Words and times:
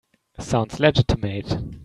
Sounds 0.39 0.79
legitimate. 0.79 1.59